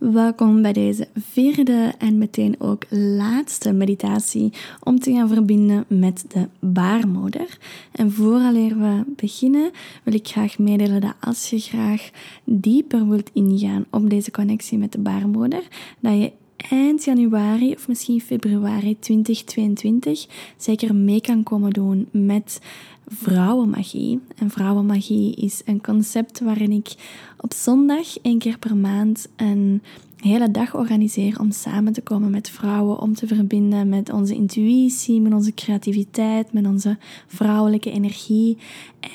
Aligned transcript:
Welkom 0.00 0.62
bij 0.62 0.72
deze 0.72 1.08
vierde 1.14 1.92
en 1.98 2.18
meteen 2.18 2.54
ook 2.58 2.84
laatste 2.90 3.72
meditatie 3.72 4.52
om 4.82 5.00
te 5.00 5.12
gaan 5.12 5.28
verbinden 5.28 5.84
met 5.88 6.24
de 6.28 6.48
baarmoeder. 6.60 7.58
En 7.92 8.12
vooraleer 8.12 8.78
we 8.78 9.04
beginnen, 9.16 9.70
wil 10.02 10.14
ik 10.14 10.28
graag 10.28 10.58
meedelen 10.58 11.00
dat 11.00 11.14
als 11.20 11.50
je 11.50 11.58
graag 11.58 12.10
dieper 12.44 13.08
wilt 13.08 13.30
ingaan 13.32 13.84
op 13.90 14.10
deze 14.10 14.30
connectie 14.30 14.78
met 14.78 14.92
de 14.92 14.98
baarmoeder, 14.98 15.62
dat 15.98 16.12
je 16.12 16.32
eind 16.56 17.04
januari 17.04 17.72
of 17.72 17.88
misschien 17.88 18.20
februari 18.20 18.98
2022 18.98 20.26
zeker 20.56 20.94
mee 20.94 21.20
kan 21.20 21.42
komen 21.42 21.70
doen 21.70 22.08
met 22.10 22.60
vrouwenmagie. 23.06 24.20
En 24.36 24.50
vrouwenmagie 24.50 25.34
is 25.34 25.62
een 25.64 25.82
concept 25.82 26.40
waarin 26.40 26.72
ik 26.72 26.94
op 27.40 27.52
zondag 27.52 28.18
één 28.22 28.38
keer 28.38 28.58
per 28.58 28.76
maand 28.76 29.28
een 29.36 29.82
hele 30.16 30.50
dag 30.50 30.74
organiseer 30.74 31.40
om 31.40 31.50
samen 31.50 31.92
te 31.92 32.00
komen 32.00 32.30
met 32.30 32.50
vrouwen, 32.50 33.00
om 33.00 33.14
te 33.14 33.26
verbinden 33.26 33.88
met 33.88 34.12
onze 34.12 34.34
intuïtie, 34.34 35.20
met 35.20 35.32
onze 35.32 35.54
creativiteit, 35.54 36.52
met 36.52 36.66
onze 36.66 36.98
vrouwelijke 37.26 37.90
energie 37.90 38.58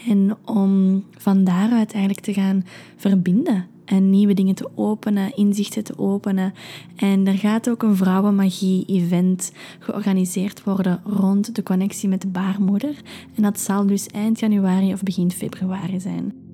en 0.08 0.38
om 0.46 1.04
van 1.18 1.44
daaruit 1.44 1.92
eigenlijk 1.92 2.26
te 2.26 2.34
gaan 2.34 2.66
verbinden 2.96 3.66
en 3.86 4.10
nieuwe 4.10 4.34
dingen 4.34 4.56
te 4.56 4.70
openen, 4.76 5.36
inzichten 5.36 5.84
te 5.84 5.98
openen. 5.98 6.54
En 6.96 7.28
er 7.28 7.38
gaat 7.38 7.70
ook 7.70 7.84
een 7.84 7.96
vrouwenmagie-event 7.96 9.52
georganiseerd 9.80 10.64
worden 10.64 11.02
rond 11.04 11.56
de 11.56 11.64
connectie 11.64 12.10
met 12.10 12.22
de 12.22 12.28
baarmoeder. 12.28 13.02
En 13.36 13.44
dat 13.44 13.60
zal 13.60 13.86
dus 13.86 14.08
eind 14.08 14.40
januari 14.40 14.94
of 14.94 15.04
begin 15.04 15.32
februari 15.32 16.00
zijn. 16.00 16.45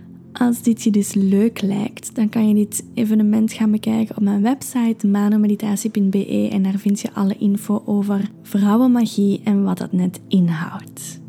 Als 0.42 0.62
dit 0.62 0.84
je 0.84 0.92
dus 0.92 1.14
leuk 1.14 1.62
lijkt, 1.62 2.16
dan 2.16 2.30
kan 2.30 2.48
je 2.48 2.54
dit 2.54 2.84
evenement 2.94 3.54
gaan 3.54 3.72
bekijken 3.72 4.18
op 4.18 4.24
mijn 4.24 4.42
website 4.42 5.08
manomeditatie.be 5.08 6.50
en 6.52 6.64
daar 6.64 6.78
vind 6.78 7.00
je 7.00 7.14
alle 7.14 7.36
info 7.38 7.84
over 7.86 8.30
vrouwenmagie 8.42 9.42
en 9.44 9.64
wat 9.64 9.78
dat 9.78 9.92
net 9.92 10.20
inhoudt. 10.28 11.21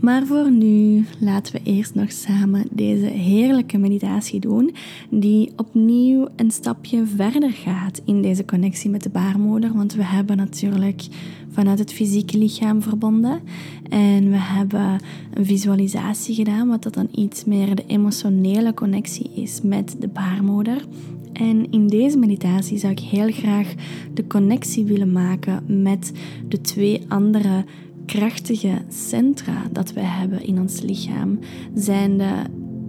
Maar 0.00 0.26
voor 0.26 0.50
nu 0.50 1.04
laten 1.18 1.52
we 1.52 1.60
eerst 1.62 1.94
nog 1.94 2.12
samen 2.12 2.66
deze 2.70 3.06
heerlijke 3.06 3.78
meditatie 3.78 4.40
doen, 4.40 4.74
die 5.10 5.52
opnieuw 5.56 6.28
een 6.36 6.50
stapje 6.50 7.06
verder 7.06 7.50
gaat 7.50 8.02
in 8.04 8.22
deze 8.22 8.44
connectie 8.44 8.90
met 8.90 9.02
de 9.02 9.08
baarmoeder. 9.08 9.72
Want 9.74 9.94
we 9.94 10.04
hebben 10.04 10.36
natuurlijk 10.36 11.02
vanuit 11.50 11.78
het 11.78 11.92
fysieke 11.92 12.38
lichaam 12.38 12.82
verbonden 12.82 13.40
en 13.88 14.30
we 14.30 14.38
hebben 14.38 15.00
een 15.34 15.46
visualisatie 15.46 16.34
gedaan, 16.34 16.68
wat 16.68 16.82
dat 16.82 16.94
dan 16.94 17.08
iets 17.14 17.44
meer 17.44 17.74
de 17.74 17.84
emotionele 17.86 18.74
connectie 18.74 19.30
is 19.34 19.60
met 19.62 19.96
de 19.98 20.08
baarmoeder. 20.08 20.84
En 21.32 21.70
in 21.70 21.86
deze 21.86 22.18
meditatie 22.18 22.78
zou 22.78 22.92
ik 22.92 22.98
heel 22.98 23.30
graag 23.30 23.74
de 24.14 24.26
connectie 24.26 24.84
willen 24.84 25.12
maken 25.12 25.82
met 25.82 26.12
de 26.48 26.60
twee 26.60 27.04
andere 27.08 27.64
krachtige 28.10 28.78
centra 28.88 29.62
dat 29.72 29.92
wij 29.92 30.04
hebben 30.04 30.44
in 30.44 30.60
ons 30.60 30.80
lichaam 30.80 31.38
zijn 31.74 32.18
de, 32.18 32.32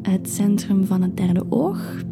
het 0.01 0.29
centrum 0.29 0.85
van 0.85 1.01
het 1.01 1.17
derde 1.17 1.45
oog 1.49 2.03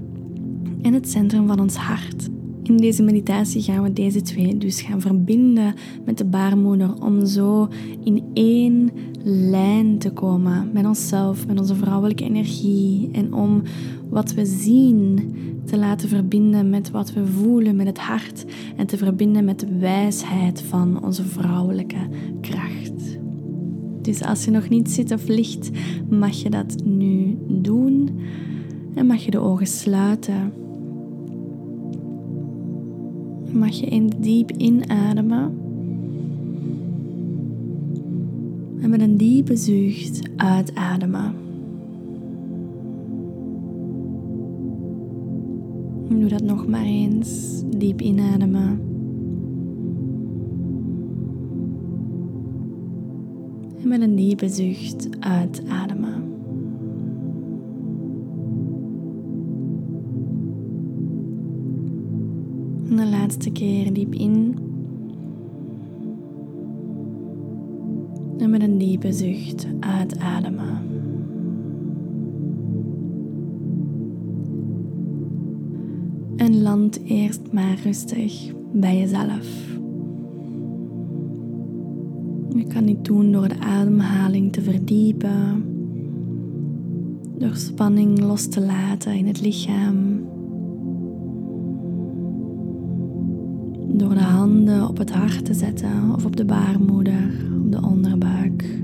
en 0.82 0.94
het 0.94 1.10
centrum 1.10 1.48
van 1.48 1.60
ons 1.60 1.76
hart. 1.76 2.30
In 2.64 2.78
deze 2.78 3.04
meditatie 3.04 3.62
gaan 3.62 3.84
we 3.84 3.94
deze 3.94 4.22
twee 4.22 4.58
dus 4.58 4.82
gaan 4.82 5.02
verbinden 5.02 5.74
met 6.06 6.18
de 6.18 6.26
baarmoeder 6.26 7.02
om 7.02 7.26
zo 7.26 7.68
in 8.04 8.24
één 8.34 8.90
lijn 9.24 9.98
te 9.98 10.12
komen 10.12 10.70
met 10.74 10.86
onszelf, 10.86 11.48
met 11.48 11.60
onze 11.60 11.76
vrouwelijke 11.76 12.24
energie 12.24 13.10
en 13.12 13.34
om 13.34 13.62
wat 14.10 14.34
we 14.34 14.46
zien 14.46 15.34
te 15.66 15.78
laten 15.78 16.10
verbinden 16.10 16.70
met 16.70 16.92
wat 16.92 17.14
we 17.14 17.26
voelen 17.26 17.76
met 17.76 17.88
het 17.88 18.00
hart 18.00 18.46
en 18.76 18.86
te 18.86 18.98
verbinden 18.98 19.46
met 19.46 19.60
de 19.60 19.78
wijsheid 19.78 20.62
van 20.62 21.04
onze 21.04 21.24
vrouwelijke 21.24 22.08
kracht. 22.42 22.89
Dus 24.10 24.24
als 24.24 24.46
je 24.46 24.52
nog 24.52 24.70
niet 24.70 24.92
zit 24.92 25.12
of 25.12 25.28
ligt, 25.28 25.70
mag 26.10 26.36
je 26.36 26.50
dat 26.50 26.76
nu 26.84 27.38
doen 27.48 28.10
en 28.94 29.06
mag 29.06 29.26
je 29.26 29.32
de 29.32 29.40
ogen 29.40 29.68
sluiten. 29.68 30.54
Mag 33.52 33.70
je 33.70 33.86
in 33.86 34.12
diep 34.20 34.52
inademen. 34.52 35.58
En 38.82 38.90
met 38.90 39.02
een 39.02 39.18
diepe 39.18 39.56
zucht 39.56 40.22
uitademen. 40.36 41.34
Doe 46.10 46.30
dat 46.30 46.44
nog 46.44 46.68
maar 46.68 46.86
eens. 46.86 47.62
Diep 47.78 48.02
inademen. 48.02 48.89
Met 53.90 54.02
een 54.02 54.16
diepe 54.16 54.50
zucht 54.50 55.08
uitademen. 55.20 56.14
En 62.90 62.96
de 62.96 63.06
laatste 63.10 63.52
keer 63.52 63.94
diep 63.94 64.14
in. 64.14 64.58
En 68.38 68.50
met 68.50 68.62
een 68.62 68.78
diepe 68.78 69.12
zucht 69.12 69.68
uitademen. 69.80 70.78
En 76.36 76.62
land 76.62 77.00
eerst 77.04 77.42
maar 77.52 77.80
rustig 77.84 78.52
bij 78.72 78.98
jezelf. 78.98 79.79
Je 82.60 82.68
kan 82.68 82.86
dit 82.86 83.06
doen 83.06 83.32
door 83.32 83.48
de 83.48 83.60
ademhaling 83.60 84.52
te 84.52 84.62
verdiepen, 84.62 85.64
door 87.38 87.56
spanning 87.56 88.20
los 88.20 88.48
te 88.48 88.62
laten 88.62 89.14
in 89.14 89.28
het 89.28 89.42
lichaam, 89.42 90.26
door 93.98 94.14
de 94.14 94.20
handen 94.20 94.88
op 94.88 94.98
het 94.98 95.12
hart 95.12 95.46
te 95.46 95.54
zetten 95.54 96.14
of 96.16 96.26
op 96.26 96.36
de 96.36 96.46
baarmoeder, 96.46 97.32
op 97.64 97.72
de 97.72 97.82
onderbuik. 97.82 98.80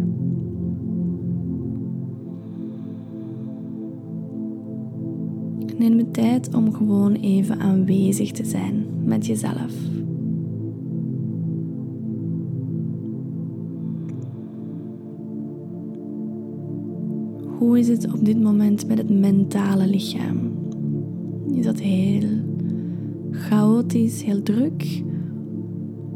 Neem 5.78 5.98
de 5.98 6.12
tijd 6.12 6.54
om 6.54 6.74
gewoon 6.74 7.14
even 7.14 7.60
aanwezig 7.60 8.32
te 8.32 8.46
zijn 8.46 8.86
met 9.04 9.26
jezelf. 9.26 9.95
Hoe 17.76 17.84
is 17.84 17.90
het 17.90 18.14
op 18.14 18.26
dit 18.26 18.42
moment 18.42 18.88
met 18.88 18.98
het 18.98 19.10
mentale 19.10 19.88
lichaam? 19.88 20.38
Is 21.54 21.66
dat 21.66 21.80
heel 21.80 22.28
chaotisch, 23.32 24.24
heel 24.24 24.44
druk? 24.44 25.04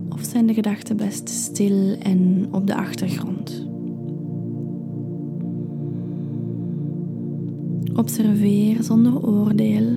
Of 0.09 0.23
zijn 0.23 0.45
de 0.45 0.53
gedachten 0.53 0.97
best 0.97 1.29
stil 1.29 1.95
en 1.97 2.47
op 2.51 2.67
de 2.67 2.75
achtergrond? 2.75 3.67
Observeer 7.95 8.83
zonder 8.83 9.27
oordeel. 9.27 9.87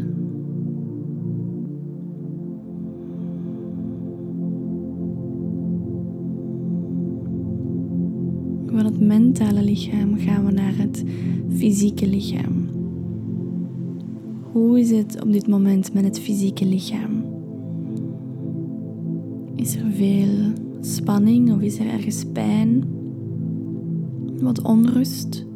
Mentale 9.12 9.62
lichaam 9.62 10.18
gaan 10.18 10.44
we 10.44 10.52
naar 10.52 10.76
het 10.76 11.04
fysieke 11.56 12.08
lichaam. 12.08 12.68
Hoe 14.52 14.80
is 14.80 14.90
het 14.90 15.22
op 15.22 15.32
dit 15.32 15.46
moment 15.46 15.94
met 15.94 16.04
het 16.04 16.20
fysieke 16.20 16.66
lichaam? 16.66 17.24
Is 19.54 19.76
er 19.76 19.90
veel 19.90 20.52
spanning 20.80 21.52
of 21.52 21.60
is 21.60 21.78
er 21.78 21.86
ergens 21.86 22.24
pijn? 22.32 22.84
Wat 24.40 24.62
onrust? 24.62 25.46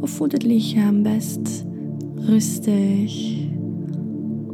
Of 0.00 0.10
voelt 0.10 0.32
het 0.32 0.44
lichaam 0.44 1.02
best 1.02 1.64
rustig, 2.14 3.38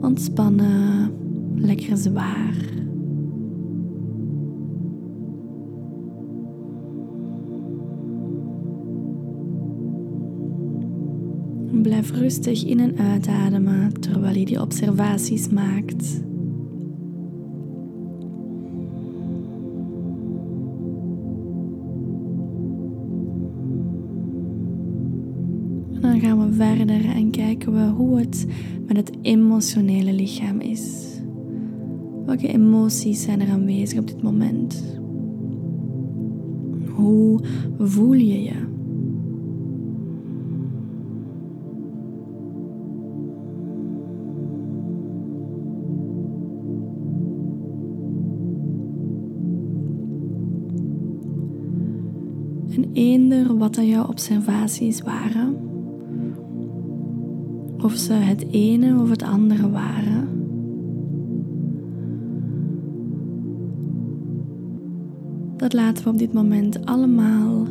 ontspannen, 0.00 1.10
lekker 1.54 1.96
zwaar? 1.96 2.83
Blijf 11.84 12.10
rustig 12.10 12.64
in 12.64 12.80
en 12.80 12.98
uitademen 12.98 14.00
terwijl 14.00 14.38
je 14.38 14.44
die 14.44 14.60
observaties 14.60 15.48
maakt. 15.48 16.22
dan 26.00 26.20
gaan 26.20 26.48
we 26.48 26.54
verder 26.54 27.04
en 27.04 27.30
kijken 27.30 27.72
we 27.72 27.92
hoe 27.92 28.18
het 28.18 28.46
met 28.86 28.96
het 28.96 29.10
emotionele 29.22 30.12
lichaam 30.12 30.60
is. 30.60 31.04
Welke 32.26 32.48
emoties 32.48 33.22
zijn 33.22 33.40
er 33.40 33.48
aanwezig 33.48 33.98
op 33.98 34.06
dit 34.06 34.22
moment? 34.22 34.98
Hoe 36.94 37.40
voel 37.78 38.12
je 38.12 38.42
je? 38.42 38.63
Eender 52.94 53.56
wat 53.56 53.74
dat 53.74 53.86
jouw 53.86 54.06
observaties 54.06 55.00
waren, 55.00 55.56
of 57.82 57.92
ze 57.92 58.12
het 58.12 58.46
ene 58.50 59.00
of 59.00 59.10
het 59.10 59.22
andere 59.22 59.70
waren, 59.70 60.28
dat 65.56 65.72
laten 65.72 66.04
we 66.04 66.10
op 66.10 66.18
dit 66.18 66.32
moment 66.32 66.86
allemaal 66.86 67.66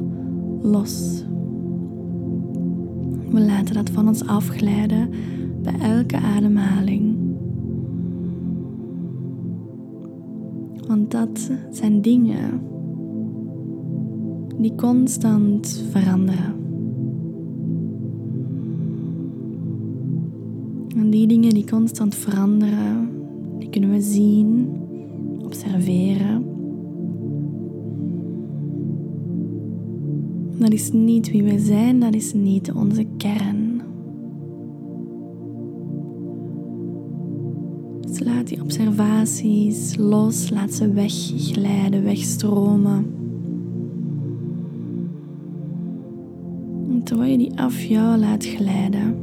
los. 0.62 1.24
We 3.30 3.40
laten 3.40 3.74
dat 3.74 3.90
van 3.90 4.08
ons 4.08 4.26
afglijden 4.26 5.10
bij 5.62 5.80
elke 5.80 6.18
ademhaling. 6.18 7.16
Want 10.88 11.12
dat 11.12 11.52
zijn 11.72 12.02
dingen 12.02 12.62
die 14.64 14.76
constant 14.76 15.84
veranderen. 15.92 16.54
En 20.96 21.10
die 21.10 21.28
dingen 21.28 21.54
die 21.54 21.66
constant 21.66 22.16
veranderen, 22.16 23.10
die 23.60 23.70
kunnen 23.70 23.90
we 23.90 24.02
zien, 24.02 24.68
observeren. 25.44 26.44
Dat 30.60 30.72
is 30.72 30.92
niet 30.92 31.32
wie 31.32 31.44
we 31.44 31.60
zijn, 31.60 32.00
dat 32.00 32.14
is 32.14 32.34
niet 32.34 32.72
onze 32.72 33.06
kern. 33.18 33.82
Dus 38.02 38.20
laat 38.20 38.48
die 38.48 38.62
observaties 38.62 39.96
los, 39.96 40.50
laat 40.50 40.74
ze 40.74 40.92
wegglijden, 40.92 42.04
wegstromen. 42.04 43.23
Af 47.56 47.82
jou 47.82 48.18
laat 48.18 48.46
glijden, 48.46 49.16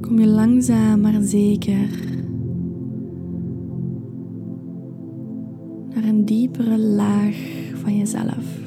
kom 0.00 0.18
je 0.18 0.26
langzaam 0.26 1.00
maar 1.00 1.22
zeker 1.22 1.88
naar 5.94 6.04
een 6.04 6.24
diepere 6.24 6.78
laag 6.78 7.36
van 7.74 7.96
jezelf. 7.96 8.58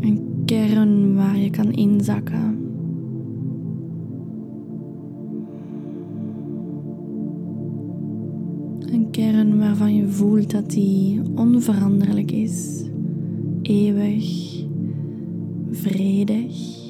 Een 0.00 0.42
kern 0.44 1.14
waar 1.14 1.36
je 1.36 1.50
kan 1.50 1.72
inzakken. 1.72 2.63
Waarvan 9.78 9.94
je 9.94 10.08
voelt 10.08 10.50
dat 10.50 10.70
die 10.70 11.20
onveranderlijk 11.34 12.30
is, 12.30 12.84
eeuwig, 13.62 14.64
vredig. 15.70 16.82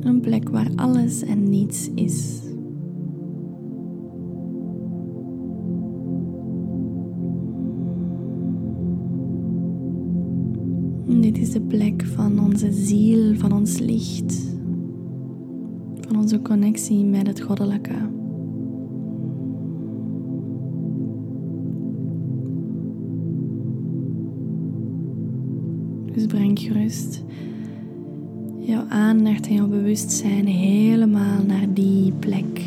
Een 0.00 0.20
plek 0.20 0.48
waar 0.48 0.70
alles 0.76 1.22
en 1.22 1.48
niets 1.48 1.90
is. 1.94 2.40
Dit 11.20 11.38
is 11.38 11.50
de 11.50 11.60
plek 11.60 12.04
van 12.04 12.44
onze 12.44 12.72
ziel, 12.72 13.34
van 13.34 13.52
ons 13.52 13.78
licht, 13.78 14.58
van 16.10 16.18
onze 16.18 16.42
connectie 16.42 17.04
met 17.04 17.26
het 17.26 17.40
goddelijke. 17.40 17.94
Dus 26.12 26.26
breng 26.26 26.58
gerust 26.58 27.22
jouw 28.58 28.84
aandacht 28.88 29.46
en 29.46 29.54
jouw 29.54 29.68
bewustzijn 29.68 30.46
helemaal 30.46 31.42
naar 31.46 31.74
die 31.74 32.12
plek. 32.12 32.60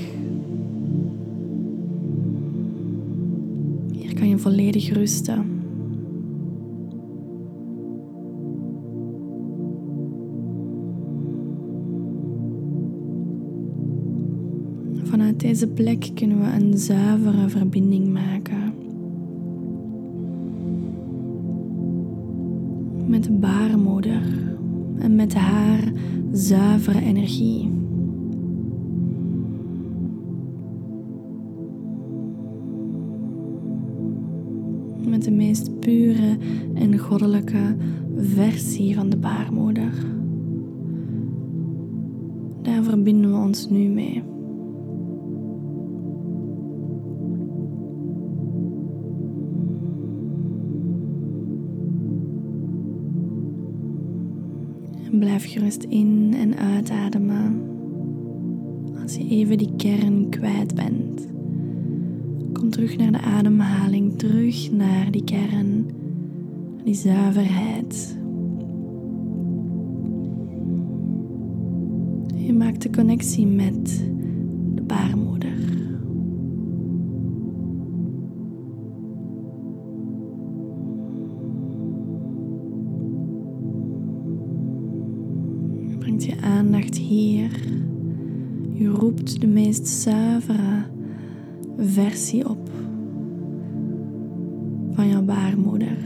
Hier 3.91 4.13
kan 4.13 4.29
je 4.29 4.37
volledig 4.37 4.93
rusten. 4.93 5.62
Deze 15.53 15.67
plek 15.67 16.09
kunnen 16.13 16.39
we 16.39 16.45
een 16.45 16.77
zuivere 16.77 17.49
verbinding 17.49 18.13
maken. 18.13 18.73
Met 23.07 23.23
de 23.23 23.31
baarmoeder 23.31 24.21
en 24.97 25.15
met 25.15 25.33
haar 25.33 25.91
zuivere 26.31 27.01
energie. 27.01 27.69
Met 35.07 35.23
de 35.23 35.31
meest 35.31 35.79
pure 35.79 36.37
en 36.73 36.97
goddelijke 36.97 37.75
versie 38.17 38.95
van 38.95 39.09
de 39.09 39.17
baarmoeder. 39.17 39.93
Daar 42.61 42.83
verbinden 42.83 43.31
we 43.31 43.37
ons 43.37 43.69
nu 43.69 43.89
mee. 43.89 44.32
Blijf 55.19 55.51
gerust 55.51 55.83
in- 55.83 56.33
en 56.37 56.57
uitademen 56.57 57.61
als 59.01 59.15
je 59.15 59.27
even 59.27 59.57
die 59.57 59.69
kern 59.77 60.29
kwijt 60.29 60.75
bent. 60.75 61.27
Kom 62.53 62.69
terug 62.69 62.97
naar 62.97 63.11
de 63.11 63.21
ademhaling, 63.21 64.17
terug 64.17 64.71
naar 64.71 65.11
die 65.11 65.23
kern, 65.23 65.85
die 66.83 66.93
zuiverheid. 66.93 68.17
Je 72.35 72.53
maakt 72.53 72.81
de 72.81 72.89
connectie 72.89 73.47
met 73.47 74.03
de 74.75 74.81
baarmoeder. 74.81 75.22
Roept 89.03 89.41
de 89.41 89.47
meest 89.47 89.87
zuivere 89.87 90.83
versie 91.77 92.49
op 92.49 92.69
van 94.91 95.07
jouw 95.07 95.21
baarmoeder. 95.21 95.97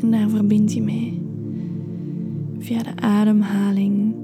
En 0.00 0.10
daar 0.10 0.28
verbind 0.28 0.72
je 0.72 0.82
mee 0.82 1.22
via 2.58 2.82
de 2.82 2.96
ademhaling 2.96 4.14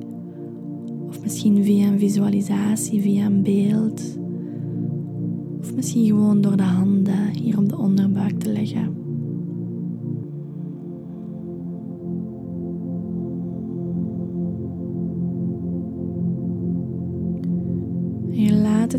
of 1.08 1.22
misschien 1.22 1.64
via 1.64 1.86
een 1.86 1.98
visualisatie, 1.98 3.00
via 3.00 3.26
een 3.26 3.42
beeld. 3.42 4.18
Of 5.60 5.74
misschien 5.74 6.06
gewoon 6.06 6.40
door 6.40 6.56
de 6.56 6.62
handen 6.62 7.36
hier 7.42 7.58
op 7.58 7.68
de 7.68 7.78
onderbuik 7.78 8.38
te 8.38 8.52
leggen. 8.52 8.99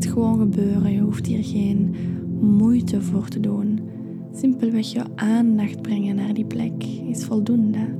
Gewoon 0.05 0.39
gebeuren. 0.39 0.91
Je 0.91 0.99
hoeft 1.01 1.25
hier 1.25 1.43
geen 1.43 1.95
moeite 2.39 3.01
voor 3.01 3.27
te 3.27 3.39
doen. 3.39 3.79
Simpelweg 4.35 4.91
jouw 4.91 5.05
aandacht 5.15 5.81
brengen 5.81 6.15
naar 6.15 6.33
die 6.33 6.45
plek 6.45 6.83
is 6.83 7.25
voldoende. 7.25 7.95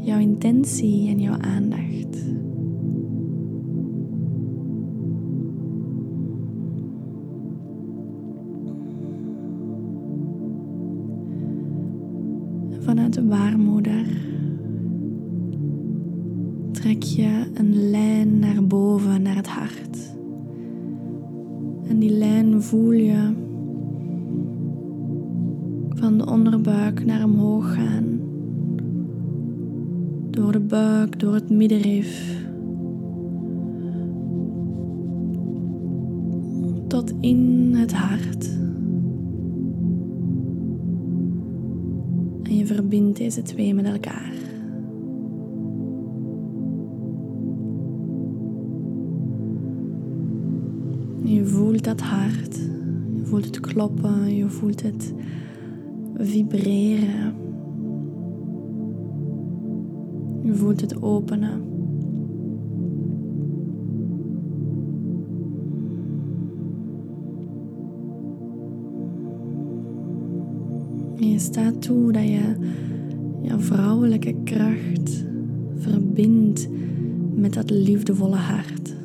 Jouw 0.00 0.18
intentie 0.18 1.08
en 1.08 1.20
jouw 1.20 1.38
aandacht. 1.38 2.05
Door 31.14 31.34
het 31.34 31.50
middenrif. 31.50 32.40
Tot 36.86 37.12
in 37.20 37.72
het 37.74 37.92
hart. 37.92 38.48
En 42.42 42.56
je 42.56 42.66
verbindt 42.66 43.18
deze 43.18 43.42
twee 43.42 43.74
met 43.74 43.84
elkaar. 43.84 44.32
Je 51.24 51.44
voelt 51.44 51.84
dat 51.84 52.00
hart, 52.00 52.56
je 53.14 53.24
voelt 53.24 53.44
het 53.44 53.60
kloppen, 53.60 54.36
je 54.36 54.48
voelt 54.48 54.82
het 54.82 55.14
vibreren. 56.14 57.45
Je 60.46 60.54
voelt 60.54 60.80
het 60.80 61.02
openen. 61.02 61.62
En 71.16 71.30
je 71.30 71.38
staat 71.38 71.82
toe 71.82 72.12
dat 72.12 72.22
je 72.22 72.54
je 73.42 73.58
vrouwelijke 73.58 74.34
kracht 74.44 75.24
verbindt 75.76 76.68
met 77.34 77.54
dat 77.54 77.70
liefdevolle 77.70 78.36
hart. 78.36 78.95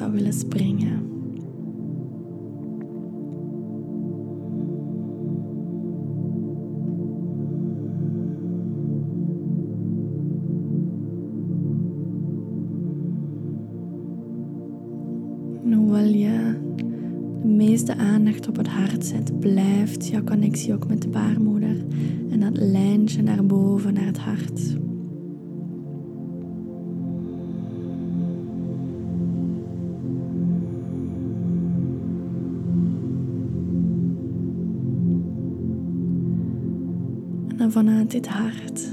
Zou 0.00 0.12
willen 0.12 0.32
springen. 0.32 1.08
En 15.64 15.72
hoewel 15.72 16.04
je 16.04 16.54
de 17.42 17.48
meeste 17.48 17.96
aandacht 17.96 18.48
op 18.48 18.56
het 18.56 18.68
hart 18.68 19.04
zet, 19.04 19.40
blijft 19.40 20.06
jouw 20.06 20.24
connectie 20.24 20.74
ook 20.74 20.88
met 20.88 21.02
de 21.02 21.08
baarmoeder 21.08 21.84
en 22.30 22.40
dat 22.40 22.56
lijntje 22.56 23.22
naar 23.22 23.46
boven, 23.46 23.94
naar 23.94 24.06
het 24.06 24.18
hart. 24.18 24.76
Dit 38.10 38.28
hart 38.28 38.88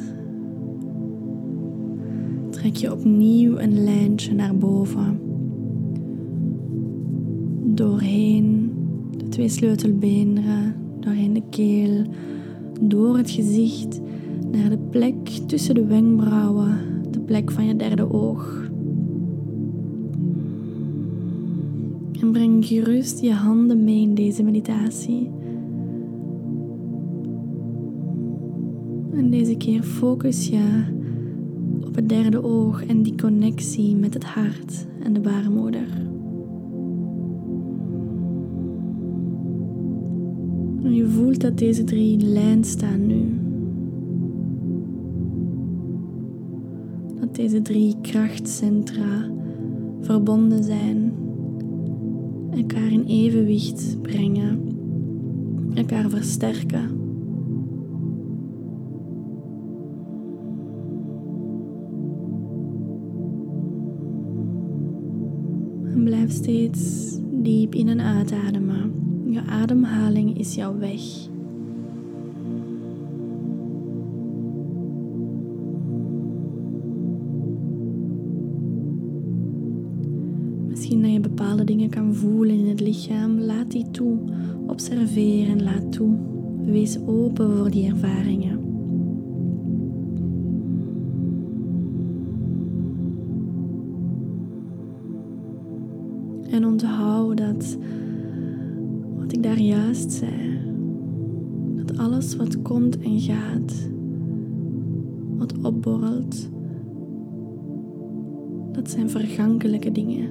trek 2.50 2.76
je 2.76 2.92
opnieuw 2.92 3.58
een 3.58 3.84
lijntje 3.84 4.34
naar 4.34 4.58
boven 4.58 5.20
doorheen 7.78 8.72
de 9.18 9.28
twee 9.30 9.50
sleutelbeenderen, 9.50 10.76
doorheen 11.00 11.34
de 11.34 11.44
keel, 11.50 12.06
door 12.82 13.18
het 13.18 13.30
gezicht 13.30 14.02
naar 14.52 14.70
de 14.70 14.78
plek 14.90 15.28
tussen 15.28 15.76
de 15.76 15.86
wenkbrauwen, 15.86 16.78
de 17.12 17.20
plek 17.20 17.52
van 17.52 17.66
je 17.66 17.76
derde 17.76 18.12
oog. 18.12 18.70
En 22.22 22.32
breng 22.32 22.66
gerust 22.66 23.22
je 23.22 23.34
handen 23.34 23.84
mee 23.84 24.02
in 24.02 24.16
deze 24.16 24.44
meditatie. 24.44 25.30
En 29.18 29.30
deze 29.30 29.56
keer 29.56 29.84
focus 29.84 30.48
je 30.48 30.84
op 31.86 31.96
het 31.96 32.10
derde 32.10 32.44
oog 32.44 32.86
en 32.86 33.04
die 33.04 33.16
connectie 33.16 33.96
met 33.96 34.14
het 34.14 34.24
hart 34.24 34.86
en 35.04 35.14
de 35.14 35.20
baarmoeder. 35.20 35.88
En 40.84 40.94
je 40.94 41.08
voelt 41.08 41.42
dat 41.42 41.58
deze 41.58 41.84
drie 41.84 42.20
in 42.20 42.32
lijn 42.32 42.64
staan 42.64 43.08
nu. 43.08 43.40
Dat 47.20 47.36
deze 47.36 47.62
drie 47.62 47.96
krachtcentra 48.02 49.30
verbonden 50.02 50.64
zijn, 50.64 51.12
elkaar 52.52 52.92
in 52.92 53.04
evenwicht 53.04 54.02
brengen, 54.02 54.60
elkaar 55.74 56.10
versterken. 56.10 56.97
Steeds 66.48 67.20
diep 67.32 67.76
in 67.76 67.88
en 67.88 68.02
uitademen. 68.02 68.94
Je 69.30 69.42
ademhaling 69.42 70.38
is 70.38 70.56
jouw 70.56 70.78
weg. 70.78 71.02
Misschien 80.68 81.02
dat 81.02 81.12
je 81.12 81.20
bepaalde 81.20 81.64
dingen 81.64 81.90
kan 81.90 82.16
voelen 82.16 82.56
in 82.56 82.68
het 82.68 82.80
lichaam. 82.80 83.40
Laat 83.40 83.72
die 83.72 83.92
toe. 83.92 84.18
Observeer 84.68 85.50
en 85.50 85.64
laat 85.64 85.92
toe. 85.92 86.18
Wees 86.66 86.98
open 87.06 87.58
voor 87.58 87.72
die 87.72 87.90
ervaringen. 87.90 88.67
Vergankelijke 109.38 109.92
dingen. 109.92 110.30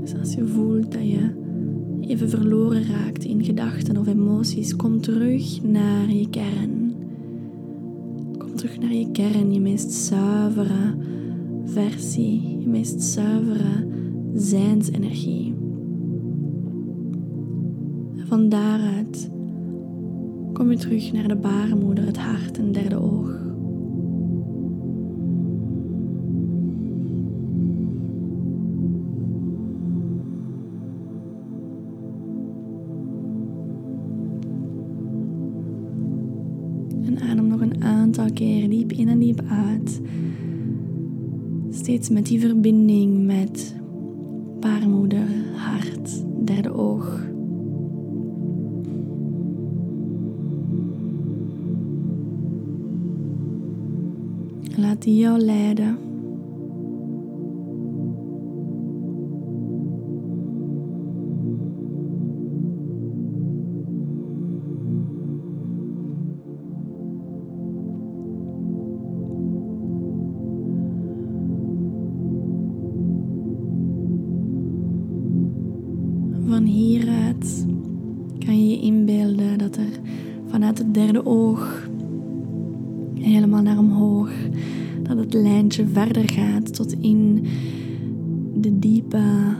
Dus 0.00 0.14
als 0.18 0.34
je 0.34 0.46
voelt 0.46 0.92
dat 0.92 1.08
je 1.08 1.30
even 2.00 2.28
verloren 2.28 2.84
raakt 2.86 3.24
in 3.24 3.44
gedachten 3.44 3.96
of 3.96 4.06
emoties, 4.06 4.76
kom 4.76 5.00
terug 5.00 5.62
naar 5.62 6.10
je 6.12 6.28
kern. 6.28 6.94
Kom 8.38 8.54
terug 8.56 8.80
naar 8.80 8.92
je 8.92 9.10
kern, 9.10 9.52
je 9.52 9.60
meest 9.60 9.92
zuivere 9.92 10.94
versie, 11.64 12.58
je 12.60 12.66
meest 12.66 13.02
zuivere 13.02 13.86
zijnsenergie. 14.34 15.54
Van 18.16 18.48
daaruit 18.48 19.30
kom 20.52 20.70
je 20.70 20.76
terug 20.76 21.12
naar 21.12 21.28
de 21.28 21.36
baarmoeder, 21.36 22.06
het 22.06 22.18
hart 22.18 22.58
en 22.58 22.72
derde 22.72 23.00
oog. 23.00 23.47
En 37.08 37.20
adem 37.20 37.46
nog 37.46 37.60
een 37.60 37.82
aantal 37.84 38.32
keer 38.32 38.68
diep 38.68 38.92
in 38.92 39.08
en 39.08 39.18
diep 39.18 39.42
uit. 39.48 40.00
Steeds 41.70 42.08
met 42.08 42.26
die 42.26 42.40
verbinding 42.40 43.26
met 43.26 43.76
baarmoeder, 44.60 45.26
hart, 45.54 46.24
derde 46.44 46.72
oog. 46.72 47.26
Laat 54.76 55.02
die 55.02 55.16
jou 55.16 55.38
leiden. 55.38 56.07
Hieruit 76.56 77.66
kan 78.38 78.62
je 78.62 78.68
je 78.68 78.80
inbeelden 78.80 79.58
dat 79.58 79.76
er 79.76 80.00
vanuit 80.46 80.78
het 80.78 80.94
derde 80.94 81.26
oog 81.26 81.88
helemaal 83.14 83.62
naar 83.62 83.78
omhoog, 83.78 84.30
dat 85.02 85.18
het 85.18 85.34
lijntje 85.34 85.86
verder 85.86 86.30
gaat 86.30 86.74
tot 86.74 86.92
in 87.00 87.46
de 88.54 88.78
diepe 88.78 89.54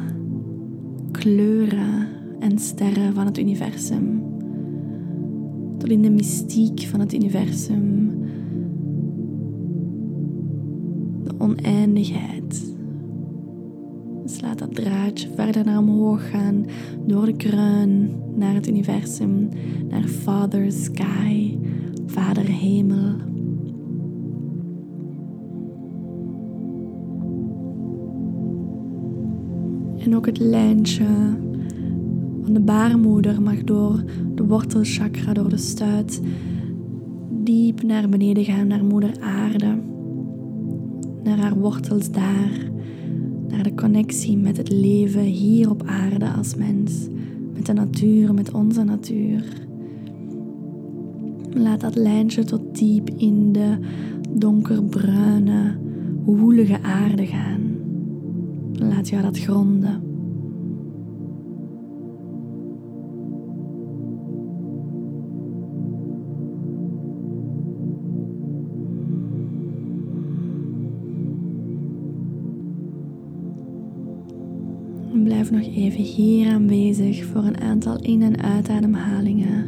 kleuren 1.11 2.07
en 2.41 2.59
sterren 2.59 3.15
van 3.15 3.27
het 3.27 3.39
universum. 3.39 4.23
Tot 5.79 5.91
in 5.91 6.03
de 6.03 6.11
mystiek 6.11 6.81
van 6.81 7.01
het 7.01 7.15
universum. 7.15 8.11
De 11.25 11.35
oneindigheid. 11.39 12.77
Laat 14.49 14.59
dat 14.59 14.75
draadje 14.75 15.29
verder 15.35 15.65
naar 15.65 15.79
omhoog 15.79 16.31
gaan, 16.31 16.67
door 17.07 17.27
de 17.27 17.37
kruin 17.37 18.11
naar 18.35 18.55
het 18.55 18.69
universum, 18.69 19.49
naar 19.89 20.03
Father 20.03 20.73
Sky, 20.73 21.57
Vader 22.07 22.45
Hemel. 22.45 23.15
En 29.99 30.17
ook 30.17 30.27
het 30.27 30.39
lijntje 30.39 31.07
van 32.43 32.53
de 32.53 32.61
baarmoeder 32.61 33.43
mag 33.43 33.65
door 33.65 34.05
de 34.35 34.47
wortelchakra, 34.47 35.33
door 35.33 35.49
de 35.49 35.57
stuit, 35.57 36.21
diep 37.31 37.83
naar 37.83 38.09
beneden 38.09 38.45
gaan, 38.45 38.67
naar 38.67 38.85
moeder 38.85 39.21
aarde. 39.21 39.79
Naar 41.23 41.39
haar 41.39 41.59
wortels 41.59 42.11
daar 42.11 42.68
naar 43.49 43.63
de 43.63 43.75
connectie 43.75 44.37
met 44.37 44.57
het 44.57 44.71
leven 44.71 45.23
hier 45.23 45.71
op 45.71 45.83
aarde 45.87 46.29
als 46.31 46.55
mens, 46.55 47.07
met 47.55 47.67
de 47.67 47.73
natuur, 47.73 48.35
met 48.35 48.53
onze 48.53 48.85
natuur. 48.85 49.45
Laat 51.51 51.81
dat 51.81 51.95
lijntje 51.95 52.45
tot 52.45 52.79
diep 52.79 53.11
in 53.17 53.53
de 53.53 53.77
donkerbruine, 54.31 55.77
woelige 56.25 56.83
aarde 56.83 57.27
gaan. 57.27 57.61
Laat 58.73 59.09
jou 59.09 59.23
dat 59.23 59.39
gronden. 59.39 60.08
Nog 75.51 75.75
even 75.75 76.03
hier 76.03 76.53
aanwezig 76.53 77.25
voor 77.25 77.45
een 77.45 77.61
aantal 77.61 77.99
in- 78.03 78.23
en 78.23 78.43
uitademhalingen. 78.43 79.65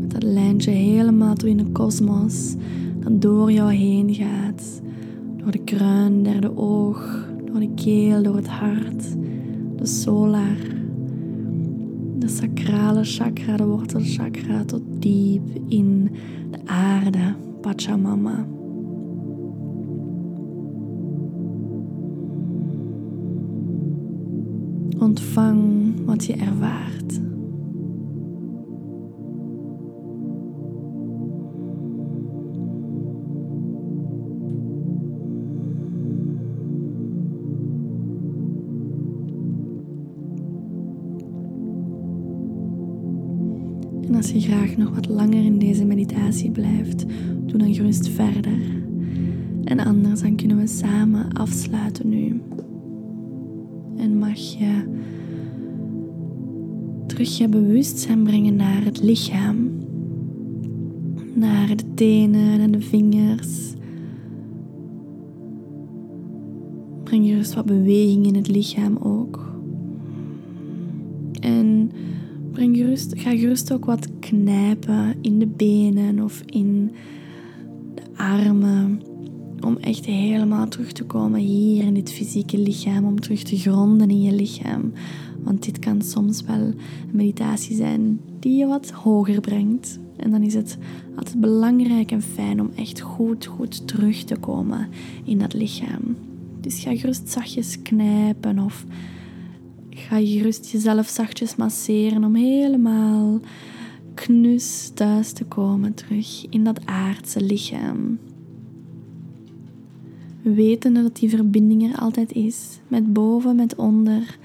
Met 0.00 0.10
dat 0.10 0.22
lijntje 0.22 0.70
helemaal 0.70 1.34
toe 1.34 1.48
in 1.48 1.56
de 1.56 1.64
kosmos 1.72 2.54
dat 2.98 3.22
door 3.22 3.52
jou 3.52 3.72
heen 3.72 4.14
gaat. 4.14 4.80
Door 5.36 5.50
de 5.50 5.64
kruin, 5.64 6.22
derde 6.22 6.56
oog, 6.56 7.28
door 7.44 7.60
de 7.60 7.74
keel, 7.74 8.22
door 8.22 8.36
het 8.36 8.48
hart, 8.48 9.16
de 9.76 9.86
solar, 9.86 10.56
de 12.18 12.28
sacrale 12.28 13.04
chakra, 13.04 13.56
de 13.56 13.66
wortelchakra, 13.66 14.64
tot 14.64 14.82
diep 14.98 15.42
in 15.68 16.10
de 16.50 16.58
aarde, 16.64 17.34
Pachamama. 17.60 18.55
Ontvang 25.06 25.94
wat 26.04 26.24
je 26.24 26.32
ervaart. 26.32 27.20
En 44.06 44.14
als 44.14 44.30
je 44.30 44.40
graag 44.40 44.76
nog 44.76 44.94
wat 44.94 45.08
langer 45.08 45.44
in 45.44 45.58
deze 45.58 45.84
meditatie 45.84 46.50
blijft, 46.50 47.04
doe 47.46 47.58
dan 47.58 47.74
gerust 47.74 48.08
verder. 48.08 48.58
En 49.64 49.78
anders 49.80 50.20
dan 50.20 50.36
kunnen 50.36 50.56
we 50.56 50.66
samen 50.66 51.32
afsluiten 51.32 52.08
nu 52.08 52.40
en 53.98 54.18
mag 54.18 54.36
je 54.36 54.84
terug 57.06 57.36
je 57.36 57.48
bewustzijn 57.48 58.22
brengen 58.22 58.56
naar 58.56 58.84
het 58.84 59.02
lichaam, 59.02 59.70
naar 61.34 61.76
de 61.76 61.94
tenen 61.94 62.60
en 62.60 62.70
de 62.70 62.80
vingers. 62.80 63.74
Breng 67.02 67.26
gerust 67.26 67.54
wat 67.54 67.66
beweging 67.66 68.26
in 68.26 68.34
het 68.34 68.48
lichaam 68.48 68.96
ook. 68.96 69.58
En 71.40 71.90
breng 72.52 72.76
gerust, 72.76 73.12
ga 73.16 73.30
gerust 73.30 73.72
ook 73.72 73.84
wat 73.84 74.08
knijpen 74.20 75.14
in 75.20 75.38
de 75.38 75.46
benen 75.46 76.20
of 76.20 76.42
in 76.46 76.90
de 77.94 78.02
armen 78.16 79.00
om 79.60 79.76
echt 79.76 80.04
helemaal 80.04 80.68
terug 80.68 80.92
te 80.92 81.04
komen 81.04 81.40
hier 81.40 81.84
in 81.84 81.94
dit 81.94 82.12
fysieke 82.12 82.58
lichaam, 82.58 83.04
om 83.04 83.20
terug 83.20 83.42
te 83.42 83.56
gronden 83.56 84.10
in 84.10 84.22
je 84.22 84.32
lichaam. 84.32 84.92
Want 85.42 85.64
dit 85.64 85.78
kan 85.78 86.02
soms 86.02 86.42
wel 86.42 86.60
een 86.60 86.74
meditatie 87.10 87.76
zijn 87.76 88.20
die 88.40 88.56
je 88.56 88.66
wat 88.66 88.90
hoger 88.90 89.40
brengt. 89.40 89.98
En 90.16 90.30
dan 90.30 90.42
is 90.42 90.54
het 90.54 90.78
altijd 91.16 91.40
belangrijk 91.40 92.10
en 92.10 92.22
fijn 92.22 92.60
om 92.60 92.70
echt 92.76 93.00
goed, 93.00 93.46
goed 93.46 93.86
terug 93.88 94.24
te 94.24 94.36
komen 94.36 94.88
in 95.24 95.38
dat 95.38 95.54
lichaam. 95.54 96.16
Dus 96.60 96.80
ga 96.80 96.96
gerust 96.96 97.28
zachtjes 97.28 97.82
knijpen 97.82 98.58
of 98.58 98.84
ga 99.90 100.16
gerust 100.16 100.70
jezelf 100.70 101.08
zachtjes 101.08 101.56
masseren 101.56 102.24
om 102.24 102.34
helemaal 102.34 103.40
knus 104.14 104.90
thuis 104.94 105.32
te 105.32 105.44
komen 105.44 105.94
terug 105.94 106.46
in 106.50 106.64
dat 106.64 106.86
aardse 106.86 107.40
lichaam 107.40 108.18
wetende 110.54 111.02
dat 111.02 111.16
die 111.16 111.28
verbinding 111.28 111.92
er 111.92 111.98
altijd 111.98 112.32
is, 112.32 112.78
met 112.88 113.12
boven, 113.12 113.56
met 113.56 113.74
onder, 113.74 114.38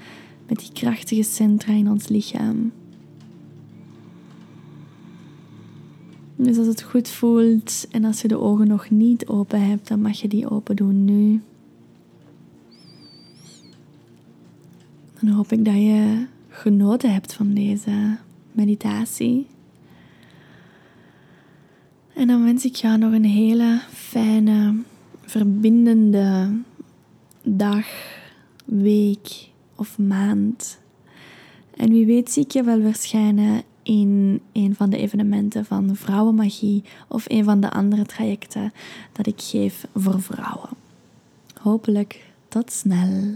met 0.48 0.58
die 0.58 0.72
krachtige 0.72 1.22
centra 1.22 1.72
in 1.72 1.90
ons 1.90 2.08
lichaam. 2.08 2.72
Dus 6.36 6.58
als 6.58 6.66
het 6.66 6.82
goed 6.82 7.08
voelt 7.08 7.86
en 7.90 8.04
als 8.04 8.22
je 8.22 8.28
de 8.28 8.38
ogen 8.38 8.68
nog 8.68 8.90
niet 8.90 9.26
open 9.26 9.66
hebt, 9.68 9.88
dan 9.88 10.00
mag 10.00 10.20
je 10.20 10.28
die 10.28 10.50
open 10.50 10.76
doen 10.76 11.04
nu. 11.04 11.40
Dan 15.20 15.30
hoop 15.30 15.52
ik 15.52 15.64
dat 15.64 15.74
je 15.74 16.26
genoten 16.48 17.12
hebt 17.12 17.34
van 17.34 17.54
deze 17.54 18.16
meditatie. 18.52 19.46
En 22.14 22.26
dan 22.26 22.44
wens 22.44 22.64
ik 22.64 22.74
jou 22.74 22.98
nog 22.98 23.12
een 23.12 23.24
hele 23.24 23.80
fijne 23.90 24.74
verbindende 25.24 26.50
dag, 27.42 27.86
week 28.64 29.48
of 29.76 29.98
maand. 29.98 30.78
En 31.76 31.90
wie 31.90 32.06
weet 32.06 32.30
zie 32.30 32.44
ik 32.44 32.50
je 32.50 32.62
wel 32.62 32.80
verschijnen 32.80 33.62
in 33.82 34.40
een 34.52 34.74
van 34.74 34.90
de 34.90 34.96
evenementen 34.96 35.64
van 35.64 35.96
Vrouwenmagie 35.96 36.84
of 37.08 37.24
een 37.28 37.44
van 37.44 37.60
de 37.60 37.70
andere 37.70 38.06
trajecten 38.06 38.72
dat 39.12 39.26
ik 39.26 39.40
geef 39.40 39.86
voor 39.94 40.22
vrouwen. 40.22 40.70
Hopelijk 41.60 42.32
tot 42.48 42.72
snel. 42.72 43.34